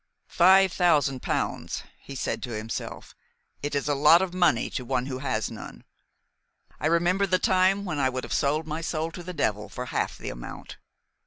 "Five 0.27 0.73
thousand 0.73 1.21
pounds!" 1.21 1.83
he 1.99 2.15
said 2.15 2.41
to 2.41 2.57
himself. 2.57 3.15
"It 3.61 3.75
is 3.75 3.87
a 3.87 3.93
lot 3.93 4.23
of 4.23 4.33
money 4.33 4.67
to 4.71 4.83
one 4.83 5.05
who 5.05 5.19
has 5.19 5.51
none. 5.51 5.83
I 6.79 6.87
remember 6.87 7.27
the 7.27 7.37
time 7.37 7.85
when 7.85 7.99
I 7.99 8.09
would 8.09 8.23
have 8.23 8.33
sold 8.33 8.65
my 8.65 8.81
soul 8.81 9.11
to 9.11 9.21
the 9.21 9.31
devil 9.31 9.69
for 9.69 9.85
half 9.85 10.17
the 10.17 10.29
amount." 10.31 10.77